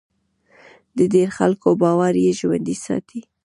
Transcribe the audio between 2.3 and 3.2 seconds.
ژوندی ساتي.